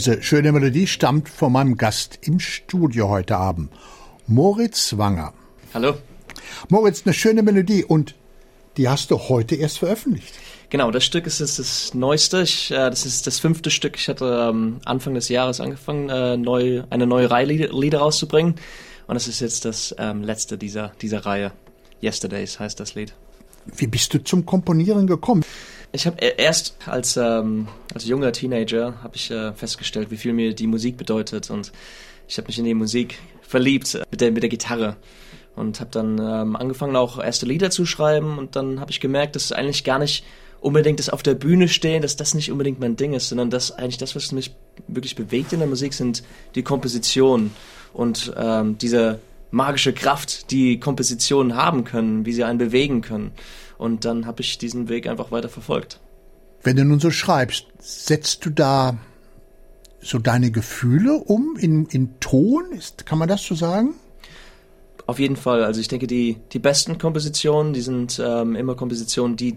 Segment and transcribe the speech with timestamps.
[0.00, 3.70] Diese schöne Melodie stammt von meinem Gast im Studio heute Abend,
[4.26, 5.34] Moritz Wanger.
[5.74, 5.92] Hallo.
[6.70, 8.14] Moritz, eine schöne Melodie und
[8.78, 10.32] die hast du heute erst veröffentlicht.
[10.70, 12.40] Genau, das Stück ist das, das neueste.
[12.40, 13.96] Ich, äh, das ist das fünfte Stück.
[13.98, 18.54] Ich hatte ähm, Anfang des Jahres angefangen, äh, neu, eine neue Reihe Lieder rauszubringen.
[19.06, 21.52] Und das ist jetzt das ähm, letzte dieser, dieser Reihe.
[22.02, 23.12] Yesterdays heißt das Lied.
[23.76, 25.44] Wie bist du zum Komponieren gekommen?
[25.92, 30.54] Ich habe erst als ähm, als junger Teenager habe ich äh, festgestellt, wie viel mir
[30.54, 31.50] die Musik bedeutet.
[31.50, 31.72] Und
[32.28, 34.96] ich habe mich in die Musik verliebt äh, mit der mit der Gitarre.
[35.56, 38.38] Und habe dann ähm, angefangen auch erste Lieder zu schreiben.
[38.38, 40.24] Und dann habe ich gemerkt, dass es eigentlich gar nicht
[40.60, 43.72] unbedingt das auf der Bühne stehen, dass das nicht unbedingt mein Ding ist, sondern dass
[43.72, 44.54] eigentlich das, was mich
[44.86, 46.22] wirklich bewegt in der Musik, sind
[46.54, 47.50] die Kompositionen.
[47.92, 49.18] Und ähm, diese
[49.50, 53.32] magische Kraft, die Kompositionen haben können, wie sie einen bewegen können.
[53.80, 56.00] Und dann habe ich diesen Weg einfach weiter verfolgt.
[56.62, 58.98] Wenn du nun so schreibst, setzt du da
[60.02, 62.72] so deine Gefühle um in, in Ton?
[62.72, 63.94] Ist, kann man das so sagen?
[65.06, 65.64] Auf jeden Fall.
[65.64, 69.56] Also ich denke, die, die besten Kompositionen, die sind ähm, immer Kompositionen, die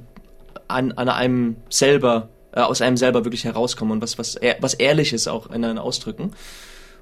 [0.69, 5.27] an, an einem selber, äh, aus einem selber wirklich herauskommen und was, was, was Ehrliches
[5.27, 6.31] auch in einen ausdrücken.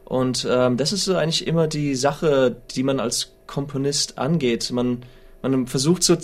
[0.05, 4.71] Und ähm, das ist so eigentlich immer die Sache, die man als Komponist angeht.
[4.71, 5.03] Man,
[5.43, 6.17] man versucht so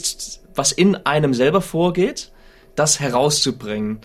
[0.58, 2.32] was in einem selber vorgeht,
[2.76, 4.00] das herauszubringen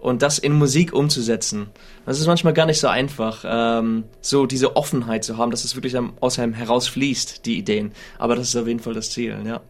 [0.00, 1.70] und das in Musik umzusetzen.
[2.06, 5.74] Das ist manchmal gar nicht so einfach, ähm, so diese Offenheit zu haben, dass es
[5.76, 7.92] wirklich aus einem herausfließt, die Ideen.
[8.18, 9.60] Aber das ist auf jeden Fall das Ziel, ja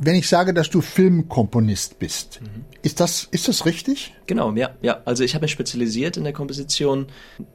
[0.00, 2.64] wenn ich sage, dass du Filmkomponist bist, mhm.
[2.82, 4.14] ist das ist das richtig?
[4.26, 5.00] Genau, ja, ja.
[5.04, 7.06] Also ich habe mich spezialisiert in der Komposition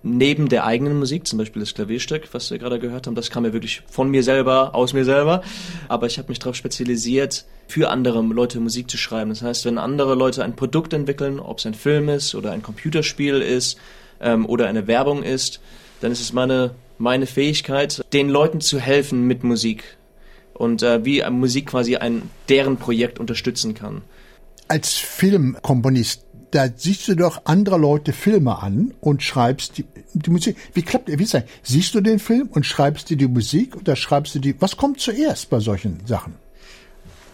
[0.01, 3.15] neben der eigenen Musik, zum Beispiel das Klavierstück, was wir gerade gehört haben.
[3.15, 5.43] Das kam ja wirklich von mir selber, aus mir selber.
[5.87, 9.29] Aber ich habe mich darauf spezialisiert, für andere Leute Musik zu schreiben.
[9.29, 12.61] Das heißt, wenn andere Leute ein Produkt entwickeln, ob es ein Film ist oder ein
[12.61, 13.77] Computerspiel ist
[14.19, 15.61] ähm, oder eine Werbung ist,
[16.01, 19.97] dann ist es meine meine Fähigkeit, den Leuten zu helfen mit Musik
[20.53, 24.01] und äh, wie Musik quasi ein deren Projekt unterstützen kann.
[24.67, 30.55] Als Filmkomponist, da siehst du doch andere Leute Filme an und schreibst die, die Musik.
[30.73, 31.43] Wie klappt, wie ist das?
[31.63, 34.99] Siehst du den Film und schreibst dir die Musik oder schreibst du die, was kommt
[34.99, 36.35] zuerst bei solchen Sachen?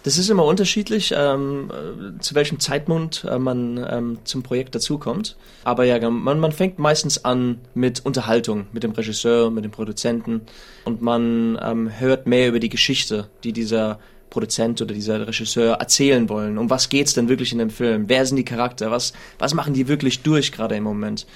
[0.10, 5.38] Das ist immer unterschiedlich, ähm, äh, zu welchem Zeitpunkt äh, man ähm, zum Projekt dazukommt.
[5.64, 10.42] Aber ja, man, man fängt meistens an mit Unterhaltung, mit dem Regisseur, mit dem Produzenten
[10.84, 14.00] und man ähm, hört mehr über die Geschichte, die dieser
[14.32, 16.58] Produzent oder dieser Regisseur erzählen wollen.
[16.58, 18.06] Um was geht's denn wirklich in dem Film?
[18.08, 18.90] Wer sind die Charakter?
[18.90, 21.28] Was, was machen die wirklich durch gerade im Moment?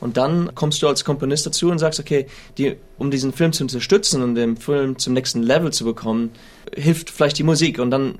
[0.00, 2.26] Und dann kommst du als Komponist dazu und sagst, okay,
[2.58, 6.30] die, um diesen Film zu unterstützen und den Film zum nächsten Level zu bekommen,
[6.74, 7.78] hilft vielleicht die Musik.
[7.78, 8.18] Und dann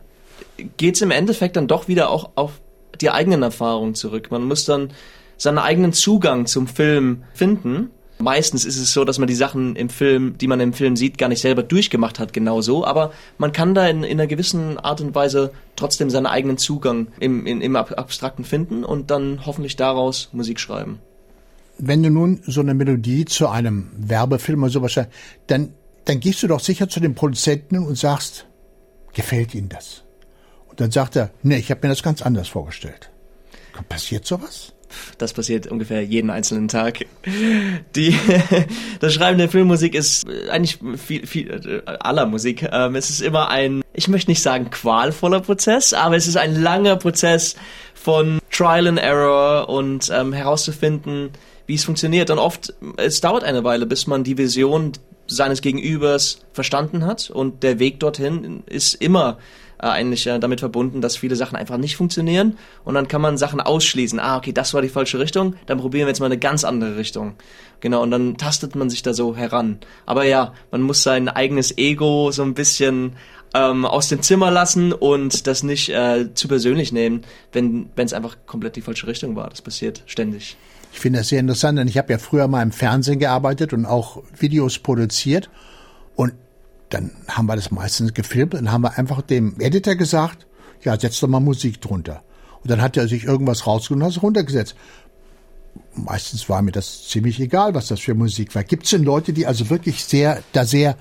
[0.77, 2.61] geht's im Endeffekt dann doch wieder auch auf
[3.01, 4.31] die eigenen Erfahrungen zurück.
[4.31, 4.91] Man muss dann
[5.37, 7.91] seinen eigenen Zugang zum Film finden.
[8.19, 11.19] Meistens ist es so, dass man die Sachen im Film, die man im Film sieht,
[11.19, 12.87] gar nicht selber durchgemacht hat, genauso.
[12.87, 17.09] Aber man kann da in, in einer gewissen Art und Weise trotzdem seinen eigenen Zugang
[17.21, 21.01] im, in, im Abstrakten finden und dann hoffentlich daraus Musik schreiben
[21.79, 24.99] wenn du nun so eine Melodie zu einem Werbefilm oder sowas,
[25.47, 25.73] dann,
[26.05, 28.47] dann gehst du doch sicher zu dem Produzenten und sagst,
[29.13, 30.05] gefällt Ihnen das?
[30.69, 33.11] Und dann sagt er, nee, ich habe mir das ganz anders vorgestellt.
[33.89, 34.73] Passiert sowas?
[35.19, 37.05] Das passiert ungefähr jeden einzelnen Tag.
[37.95, 38.17] Die,
[39.01, 42.69] das Schreiben der Filmmusik ist eigentlich viel, viel aller Musik.
[42.71, 46.55] Ähm, es ist immer ein, ich möchte nicht sagen qualvoller Prozess, aber es ist ein
[46.55, 47.57] langer Prozess
[47.95, 51.31] von Trial and Error und ähm, herauszufinden,
[51.67, 52.31] wie es funktioniert.
[52.31, 54.93] Und oft, es dauert eine Weile, bis man die Vision
[55.27, 57.31] seines Gegenübers verstanden hat.
[57.31, 59.39] Und der Weg dorthin ist immer
[59.79, 62.57] äh, eigentlich äh, damit verbunden, dass viele Sachen einfach nicht funktionieren.
[62.85, 64.19] Und dann kann man Sachen ausschließen.
[64.19, 65.55] Ah, okay, das war die falsche Richtung.
[65.67, 67.35] Dann probieren wir jetzt mal eine ganz andere Richtung.
[67.81, 69.79] Genau, und dann tastet man sich da so heran.
[70.07, 73.17] Aber ja, man muss sein eigenes Ego so ein bisschen
[73.57, 77.23] ähm, aus dem Zimmer lassen und das nicht äh, zu persönlich nehmen,
[77.53, 79.49] wenn es einfach komplett die falsche Richtung war.
[79.49, 80.57] Das passiert ständig.
[80.93, 83.87] Ich finde das sehr interessant, denn ich habe ja früher mal im Fernsehen gearbeitet und
[83.87, 85.51] auch Videos produziert.
[86.15, 86.35] Und
[86.91, 90.47] dann haben wir das meistens gefilmt und haben wir einfach dem Editor gesagt,
[90.83, 92.23] ja, setz doch mal Musik drunter.
[92.63, 94.77] Und dann hat er sich irgendwas rausgenommen und hat es runtergesetzt.
[95.95, 98.65] Meistens war mir das ziemlich egal, was das für Musik war.
[98.65, 100.97] Gibt es denn Leute, die also wirklich sehr, da sehr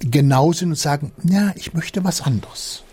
[0.00, 2.84] genau sind und sagen, ja, ich möchte was anderes?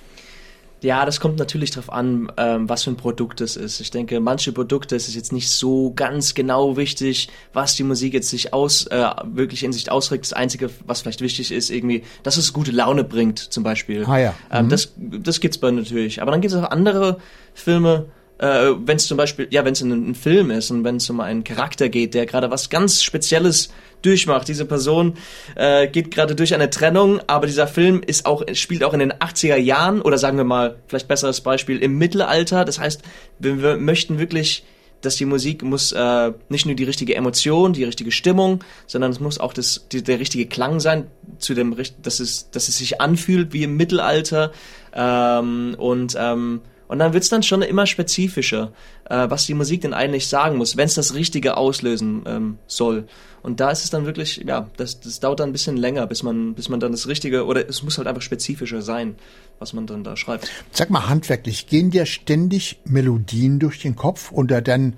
[0.83, 3.80] Ja, das kommt natürlich darauf an, ähm, was für ein Produkt es ist.
[3.81, 8.16] Ich denke, manche Produkte ist es jetzt nicht so ganz genau wichtig, was die Musik
[8.16, 10.25] jetzt sich aus, äh, wirklich in sich ausregt.
[10.25, 14.06] Das Einzige, was vielleicht wichtig ist, irgendwie, dass es gute Laune bringt, zum Beispiel.
[14.06, 14.34] Ah ja.
[14.51, 14.69] Ähm, mhm.
[14.69, 16.19] Das, das gibt's bei natürlich.
[16.19, 17.19] Aber dann gibt es auch andere
[17.54, 18.07] Filme,
[18.41, 21.09] äh, wenn es zum Beispiel, ja, wenn es ein, ein, Film ist und wenn es
[21.09, 23.71] um einen Charakter geht, der gerade was ganz Spezielles
[24.01, 24.47] durchmacht.
[24.47, 25.15] Diese Person
[25.55, 29.13] äh, geht gerade durch eine Trennung, aber dieser Film ist auch spielt auch in den
[29.13, 32.65] 80er Jahren oder sagen wir mal vielleicht besseres Beispiel im Mittelalter.
[32.65, 33.03] Das heißt,
[33.38, 34.63] wir, wir möchten wirklich
[35.01, 39.19] dass die Musik muss äh, nicht nur die richtige Emotion, die richtige Stimmung, sondern es
[39.19, 41.07] muss auch das, die, der richtige Klang sein,
[41.39, 44.51] zu dem, dass es, dass es sich anfühlt wie im Mittelalter
[44.93, 46.61] ähm, und ähm,
[46.91, 48.73] und dann wird's dann schon immer spezifischer,
[49.09, 53.07] äh, was die Musik denn eigentlich sagen muss, wenn es das Richtige auslösen ähm, soll.
[53.41, 56.21] Und da ist es dann wirklich, ja, das, das dauert dann ein bisschen länger, bis
[56.21, 59.15] man, bis man dann das Richtige, oder es muss halt einfach spezifischer sein,
[59.57, 60.51] was man dann da schreibt.
[60.73, 64.97] Sag mal handwerklich, gehen dir ständig Melodien durch den Kopf oder dann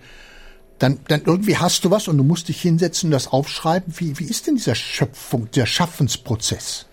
[0.79, 3.93] dann, dann irgendwie hast du was und du musst dich hinsetzen und das aufschreiben.
[3.97, 6.87] Wie, wie ist denn dieser Schöpfung, der Schaffensprozess?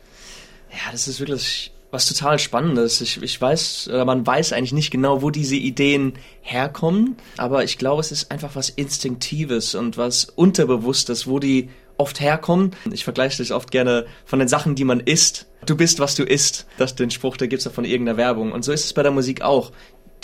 [0.70, 3.00] Ja, das ist wirklich was total Spannendes.
[3.00, 8.00] Ich, ich weiß, man weiß eigentlich nicht genau, wo diese Ideen herkommen, aber ich glaube,
[8.00, 11.70] es ist einfach was Instinktives und was Unterbewusstes, wo die
[12.00, 12.70] oft herkommen.
[12.92, 15.46] Ich vergleiche das oft gerne von den Sachen, die man isst.
[15.66, 16.66] Du bist, was du isst.
[16.78, 18.52] Das den Spruch, der gibt's ja von irgendeiner Werbung.
[18.52, 19.72] Und so ist es bei der Musik auch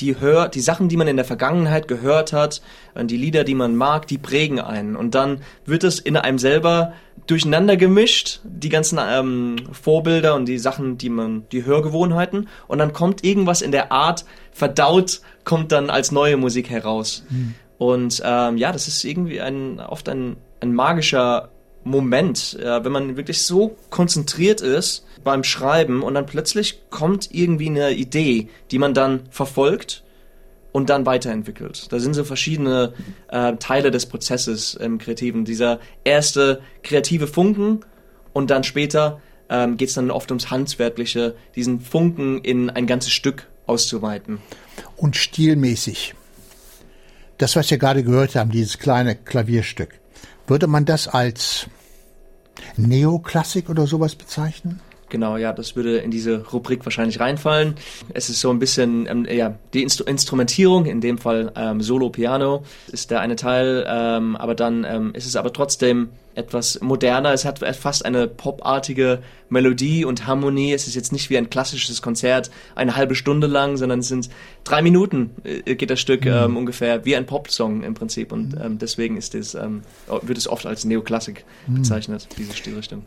[0.00, 2.60] die hört, die Sachen, die man in der Vergangenheit gehört hat,
[2.94, 4.96] die Lieder, die man mag, die prägen einen.
[4.96, 6.92] Und dann wird es in einem selber
[7.26, 12.48] durcheinander gemischt, die ganzen ähm, Vorbilder und die Sachen, die man, die Hörgewohnheiten.
[12.68, 17.24] Und dann kommt irgendwas in der Art verdaut, kommt dann als neue Musik heraus.
[17.28, 17.54] Mhm.
[17.78, 21.50] Und ähm, ja, das ist irgendwie ein oft ein, ein magischer
[21.84, 27.68] Moment, äh, wenn man wirklich so konzentriert ist beim Schreiben und dann plötzlich kommt irgendwie
[27.68, 30.02] eine Idee, die man dann verfolgt
[30.76, 31.90] und dann weiterentwickelt.
[31.90, 32.92] Da sind so verschiedene
[33.28, 35.46] äh, Teile des Prozesses im Kreativen.
[35.46, 37.80] Dieser erste kreative Funken
[38.34, 43.12] und dann später ähm, geht es dann oft ums Handwerkliche, diesen Funken in ein ganzes
[43.12, 44.40] Stück auszuweiten.
[44.98, 46.14] Und stilmäßig.
[47.38, 49.98] Das, was wir gerade gehört haben, dieses kleine Klavierstück,
[50.46, 51.68] würde man das als
[52.76, 54.80] Neoklassik oder sowas bezeichnen?
[55.08, 57.74] Genau, ja, das würde in diese Rubrik wahrscheinlich reinfallen.
[58.12, 62.64] Es ist so ein bisschen, ähm, ja, die Instru Instrumentierung, in dem Fall ähm, Solo-Piano,
[62.90, 67.32] ist der eine Teil, ähm, aber dann ähm, ist es aber trotzdem etwas moderner.
[67.32, 70.72] Es hat fast eine popartige Melodie und Harmonie.
[70.72, 74.28] Es ist jetzt nicht wie ein klassisches Konzert eine halbe Stunde lang, sondern es sind
[74.64, 76.32] drei Minuten äh, geht das Stück mhm.
[76.32, 78.32] ähm, ungefähr wie ein Popsong im Prinzip.
[78.32, 79.82] Und ähm, deswegen ist es, ähm,
[80.22, 81.76] wird es oft als Neoklassik mhm.
[81.76, 83.06] bezeichnet, diese Stilrichtung.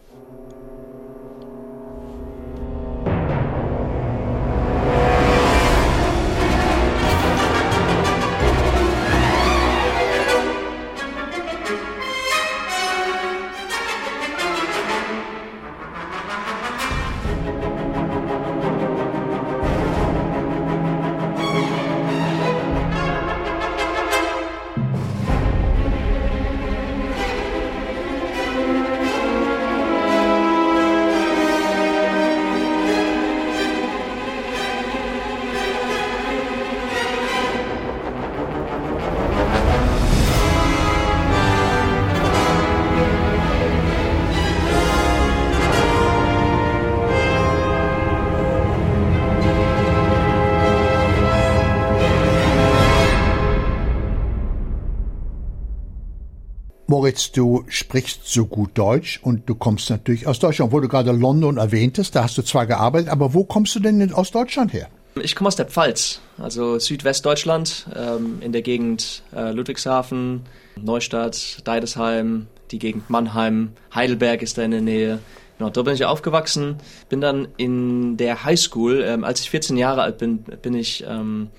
[56.90, 60.72] Moritz, du sprichst so gut Deutsch und du kommst natürlich aus Deutschland.
[60.72, 64.12] Wo du gerade London erwähntest, da hast du zwar gearbeitet, aber wo kommst du denn
[64.12, 64.88] aus Deutschland her?
[65.22, 70.42] Ich komme aus der Pfalz, also Südwestdeutschland, ähm, in der Gegend äh, Ludwigshafen,
[70.82, 75.20] Neustadt, Deidesheim, die Gegend Mannheim, Heidelberg ist da in der Nähe.
[75.60, 76.78] Genau, da bin ich aufgewachsen,
[77.08, 81.50] bin dann in der Highschool, ähm, als ich 14 Jahre alt bin, bin ich ähm,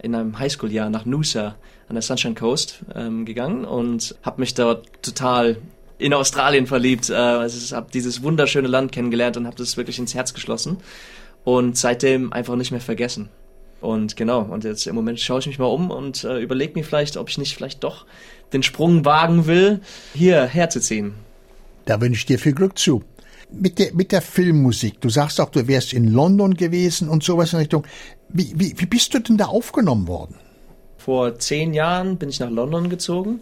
[0.00, 1.56] in einem Highschool-Jahr nach Noosa
[1.88, 5.58] an der Sunshine Coast ähm, gegangen und habe mich dort total
[5.98, 7.10] in Australien verliebt.
[7.10, 10.78] Äh, also habe dieses wunderschöne Land kennengelernt und habe das wirklich ins Herz geschlossen.
[11.46, 13.28] und seitdem einfach nicht mehr vergessen.
[13.80, 16.84] Und genau, und jetzt im Moment schaue ich mich mal um und äh, überlege mir
[16.84, 18.04] vielleicht, ob ich nicht vielleicht doch
[18.52, 19.80] den Sprung wagen will,
[20.12, 21.14] hier herzuziehen.
[21.84, 23.04] Da wünsche ich dir viel Glück zu.
[23.52, 27.52] Mit der, mit der Filmmusik, du sagst auch, du wärst in London gewesen und sowas
[27.52, 27.86] in Richtung.
[28.28, 30.34] Wie, wie, wie bist du denn da aufgenommen worden?
[31.06, 33.38] Vor zehn Jahren bin ich nach London gezogen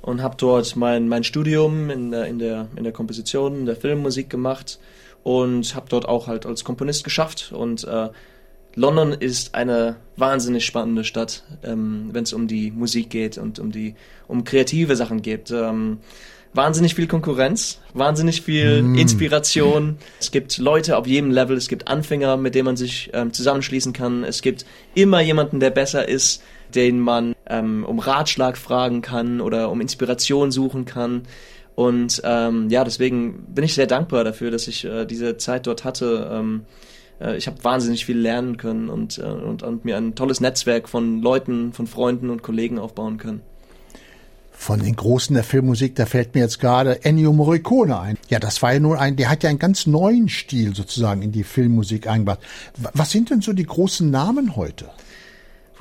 [0.00, 3.76] und habe dort mein, mein Studium in der, in, der, in der Komposition, in der
[3.76, 4.78] Filmmusik gemacht
[5.22, 8.08] und habe dort auch halt als Komponist geschafft und äh,
[8.76, 13.72] London ist eine wahnsinnig spannende Stadt, ähm, wenn es um die Musik geht und um
[13.72, 13.94] die
[14.26, 15.50] um kreative Sachen geht.
[15.50, 15.98] Ähm,
[16.54, 18.94] wahnsinnig viel Konkurrenz, wahnsinnig viel mm.
[18.94, 19.98] Inspiration.
[20.18, 23.92] Es gibt Leute auf jedem Level, es gibt Anfänger, mit denen man sich ähm, zusammenschließen
[23.92, 24.24] kann.
[24.24, 24.64] Es gibt
[24.94, 26.42] immer jemanden, der besser ist,
[26.74, 31.22] den man ähm, um Ratschlag fragen kann oder um Inspiration suchen kann.
[31.74, 35.84] Und ähm, ja, deswegen bin ich sehr dankbar dafür, dass ich äh, diese Zeit dort
[35.84, 36.30] hatte.
[36.30, 36.64] Ähm,
[37.20, 40.88] äh, ich habe wahnsinnig viel lernen können und, äh, und, und mir ein tolles Netzwerk
[40.88, 43.40] von Leuten, von Freunden und Kollegen aufbauen können.
[44.52, 48.18] Von den Großen der Filmmusik, da fällt mir jetzt gerade Ennio Morricone ein.
[48.28, 51.32] Ja, das war ja nur ein, der hat ja einen ganz neuen Stil sozusagen in
[51.32, 52.40] die Filmmusik eingebracht.
[52.94, 54.90] Was sind denn so die großen Namen heute?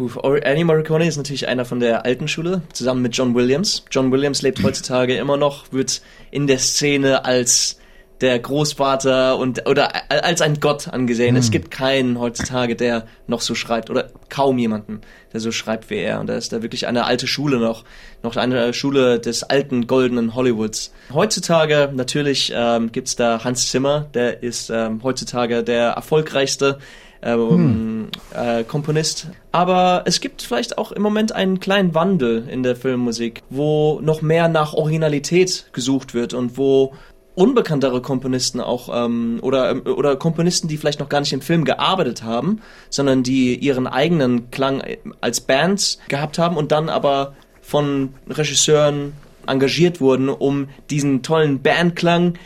[0.08, 3.86] Ennio Morricone ist natürlich einer von der alten Schule, zusammen mit John Williams.
[3.92, 7.78] John Williams lebt heutzutage immer noch, wird in der Szene als
[8.22, 11.34] der Großvater und oder als ein Gott angesehen.
[11.34, 11.40] Mhm.
[11.40, 15.02] Es gibt keinen heutzutage, der noch so schreibt oder kaum jemanden,
[15.34, 16.20] der so schreibt wie er.
[16.20, 17.84] Und da ist da wirklich eine alte Schule noch,
[18.22, 20.94] noch eine Schule des alten goldenen Hollywoods.
[21.12, 26.78] Heutzutage natürlich ähm, gibt's da Hans Zimmer, der ist ähm, heutzutage der erfolgreichste
[27.24, 28.08] ähm, hm.
[28.34, 29.28] äh, Komponist.
[29.52, 34.22] Aber es gibt vielleicht auch im Moment einen kleinen Wandel in der Filmmusik, wo noch
[34.22, 36.94] mehr nach Originalität gesucht wird und wo
[37.34, 41.64] unbekanntere Komponisten auch ähm, oder ähm, oder Komponisten, die vielleicht noch gar nicht im Film
[41.64, 44.84] gearbeitet haben, sondern die ihren eigenen Klang
[45.22, 49.14] als Bands gehabt haben und dann aber von Regisseuren
[49.48, 52.38] engagiert wurden, um diesen tollen Bandklang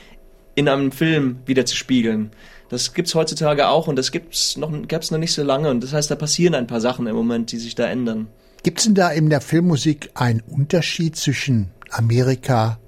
[0.53, 2.31] in einem Film wieder zu spiegeln.
[2.69, 5.93] Das gibt's heutzutage auch und das gibt's noch gab's noch nicht so lange und das
[5.93, 8.27] heißt, da passieren ein paar Sachen im Moment, die sich da ändern.
[8.63, 12.79] Gibt's denn da in der Filmmusik einen Unterschied zwischen Amerika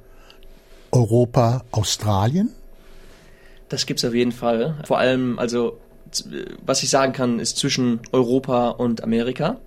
[0.91, 2.49] Europa, Australien?
[3.69, 4.75] Das gibt es auf jeden Fall.
[4.85, 5.77] Vor allem, also
[6.65, 9.57] was ich sagen kann, ist zwischen Europa und Amerika.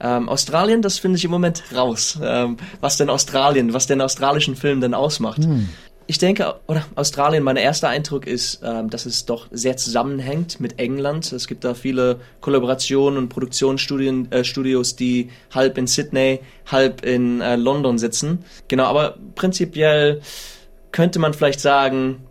[0.00, 2.18] Ähm, Australien, das finde ich im Moment raus.
[2.22, 5.44] Ähm, was denn Australien, was den australischen Film denn ausmacht.
[5.44, 5.68] Hm.
[6.12, 10.78] Ich denke, oder Australien, mein erster Eindruck ist, ähm, dass es doch sehr zusammenhängt mit
[10.78, 11.32] England.
[11.32, 16.40] Es gibt da viele Kollaborationen und Produktionsstudios, äh, die halb in Sydney,
[16.70, 18.44] halb in äh, London sitzen.
[18.68, 20.20] Genau, aber prinzipiell
[20.90, 22.26] könnte man vielleicht sagen,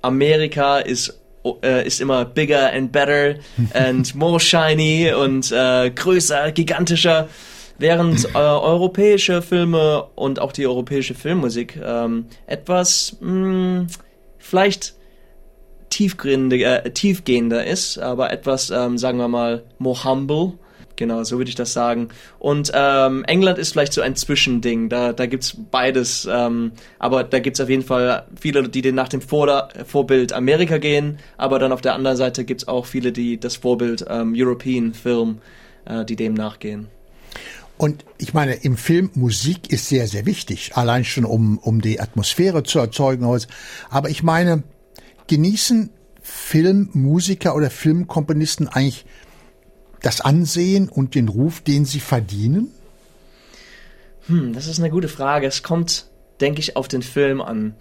[0.00, 1.20] Amerika ist
[1.62, 3.34] äh, ist immer bigger and better
[3.74, 7.28] and more shiny und äh, größer, gigantischer,
[7.78, 13.86] während äh, europäische Filme und auch die europäische Filmmusik ähm, etwas mh, hm,
[14.38, 14.94] vielleicht
[15.90, 20.54] tiefgehender, äh, tiefgehender ist, aber etwas, ähm, sagen wir mal, more humble
[20.96, 22.08] Genau, so würde ich das sagen.
[22.38, 24.88] Und ähm, England ist vielleicht so ein Zwischending.
[24.88, 26.26] Da, da gibt's beides.
[26.30, 31.18] Ähm, aber da gibt's auf jeden Fall viele, die nach dem Vor Vorbild Amerika gehen.
[31.36, 35.38] Aber dann auf der anderen Seite gibt's auch viele, die das Vorbild ähm, European Film,
[35.84, 36.88] äh, die dem nachgehen.
[37.78, 40.76] Und ich meine, im Film Musik ist sehr, sehr wichtig.
[40.76, 43.26] Allein schon, um, um die Atmosphäre zu erzeugen.
[43.90, 44.62] Aber ich meine,
[45.26, 45.90] genießen
[46.22, 49.04] Filmmusiker oder Filmkomponisten eigentlich
[50.00, 52.70] das Ansehen und den Ruf, den sie verdienen?
[54.26, 55.46] Hm, das ist eine gute Frage.
[55.46, 56.06] Es kommt,
[56.40, 57.74] denke ich, auf den Film an.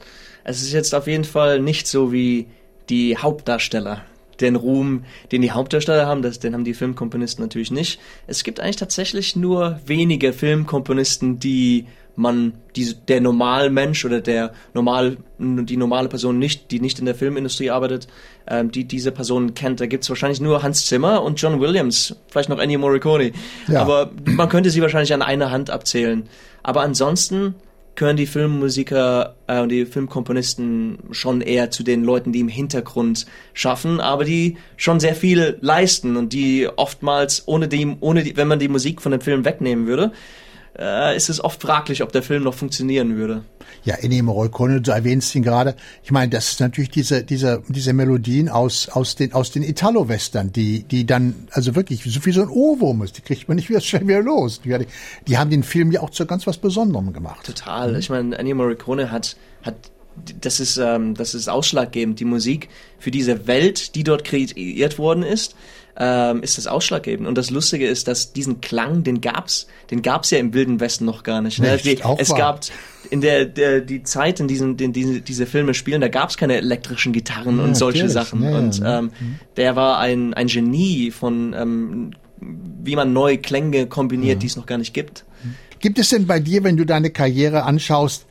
[0.43, 2.47] Es ist jetzt auf jeden Fall nicht so wie
[2.89, 4.03] die Hauptdarsteller.
[4.41, 7.99] Den Ruhm, den die Hauptdarsteller haben, das, den haben die Filmkomponisten natürlich nicht.
[8.27, 15.17] Es gibt eigentlich tatsächlich nur wenige Filmkomponisten, die man die, der Normalmensch oder der normal
[15.37, 18.07] die normale Person nicht, die nicht in der Filmindustrie arbeitet,
[18.47, 19.81] ähm, die diese Person kennt.
[19.81, 23.31] Da gibt's wahrscheinlich nur Hans Zimmer und John Williams, vielleicht noch Ennio Morricone.
[23.67, 23.81] Ja.
[23.81, 26.27] Aber man könnte sie wahrscheinlich an einer Hand abzählen.
[26.63, 27.55] Aber ansonsten
[27.95, 33.25] können die Filmmusiker äh, und die Filmkomponisten schon eher zu den Leuten, die im Hintergrund
[33.53, 38.47] schaffen, aber die schon sehr viel leisten und die oftmals ohne dem, ohne die, wenn
[38.47, 40.11] man die Musik von dem Film wegnehmen würde,
[40.77, 43.43] äh, ist es oft fraglich, ob der Film noch funktionieren würde.
[43.83, 45.75] Ja, Ennio Morricone, du erwähnst ihn gerade.
[46.03, 50.51] Ich meine, das ist natürlich diese, diese, diese Melodien aus, aus den, aus den Italo-Western,
[50.51, 53.69] die, die dann, also wirklich, so wie so ein Ohrwurm ist, die kriegt man nicht
[53.69, 54.61] wieder schnell wieder los.
[54.61, 54.75] Die,
[55.27, 57.45] die haben den Film ja auch zu ganz was Besonderem gemacht.
[57.45, 57.91] Total.
[57.91, 57.99] Mhm.
[57.99, 59.75] Ich meine, Ennio Morricone hat, hat
[60.39, 62.19] das ist, ähm, das ist ausschlaggebend.
[62.19, 65.55] Die Musik für diese Welt, die dort kreiert worden ist,
[65.97, 67.27] ähm, ist das ausschlaggebend.
[67.27, 71.05] Und das Lustige ist, dass diesen Klang, den gab's, den gab's ja im Wilden Westen
[71.05, 71.59] noch gar nicht.
[71.59, 71.71] Ne?
[71.71, 72.37] Nicht, Die, es wahr.
[72.37, 72.61] gab
[73.09, 76.55] in der, der die Zeit, in diesen, den diese, diese Filme spielen, da gab's keine
[76.55, 78.09] elektrischen Gitarren Ja, und solche.
[78.09, 78.43] Sachen.
[78.43, 78.99] Ja, ja, und ja.
[78.99, 79.11] ähm,
[79.57, 84.65] der war ein, ein Genie von ähm, wie man neue Klänge kombiniert, die es noch
[84.65, 85.23] gar nicht gibt.
[85.79, 88.25] Gibt es denn bei dir, wenn du deine Karriere anschaust,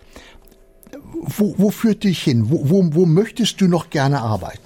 [1.20, 2.50] wo, wo führt dich hin?
[2.50, 4.63] Wo, wo, wo möchtest du noch gerne arbeiten?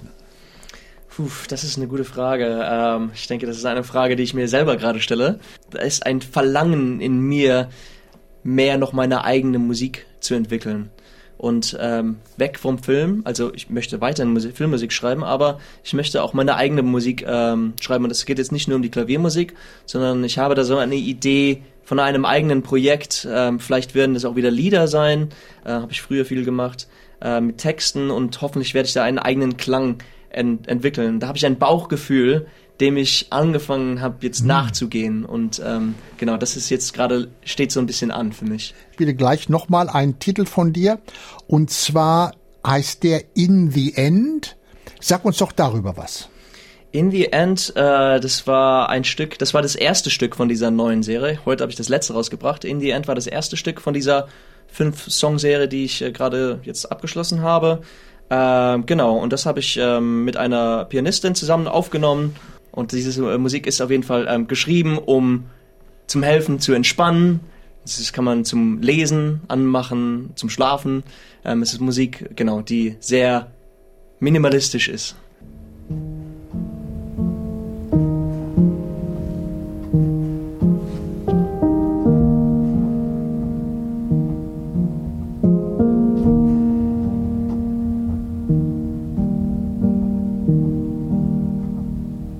[1.19, 2.61] Puh, das ist eine gute Frage.
[2.63, 5.41] Ähm, ich denke, das ist eine Frage, die ich mir selber gerade stelle.
[5.69, 7.67] Da ist ein Verlangen in mir,
[8.41, 10.91] mehr noch meine eigene Musik zu entwickeln.
[11.37, 16.23] Und ähm, weg vom Film, also ich möchte weiterhin Musik, Filmmusik schreiben, aber ich möchte
[16.23, 18.05] auch meine eigene Musik ähm, schreiben.
[18.05, 20.95] Und es geht jetzt nicht nur um die Klaviermusik, sondern ich habe da so eine
[20.95, 23.27] Idee von einem eigenen Projekt.
[23.27, 25.29] Ähm, vielleicht werden das auch wieder Lieder sein,
[25.65, 26.87] äh, habe ich früher viel gemacht,
[27.19, 29.97] äh, mit Texten und hoffentlich werde ich da einen eigenen Klang
[30.29, 31.19] ent entwickeln.
[31.19, 32.45] Da habe ich ein Bauchgefühl,
[32.79, 35.25] dem ich angefangen habe, jetzt nachzugehen.
[35.25, 38.75] Und ähm, genau, das ist jetzt gerade, steht so ein bisschen an für mich.
[38.89, 40.99] Ich spiele gleich nochmal einen Titel von dir.
[41.47, 44.57] Und zwar heißt der In the End.
[44.99, 46.29] Sag uns doch darüber was.
[46.91, 50.71] In the End, äh, das war ein Stück, das war das erste Stück von dieser
[50.71, 51.39] neuen Serie.
[51.45, 52.65] Heute habe ich das letzte rausgebracht.
[52.65, 54.27] In the End war das erste Stück von dieser
[54.67, 57.81] fünf-Song-Serie, die ich äh, gerade jetzt abgeschlossen habe.
[58.31, 62.35] Ähm, genau, und das habe ich ähm, mit einer Pianistin zusammen aufgenommen.
[62.71, 65.45] Und diese äh, Musik ist auf jeden Fall ähm, geschrieben, um
[66.07, 67.39] zum Helfen zu entspannen.
[67.83, 71.03] Das kann man zum Lesen anmachen, zum Schlafen.
[71.45, 73.51] Ähm, es ist Musik, genau, die sehr
[74.19, 75.15] minimalistisch ist.